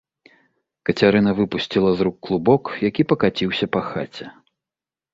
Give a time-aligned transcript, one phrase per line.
[0.89, 4.25] Кацярына выпусціла з рук клубок, які пакаціўся па хаце.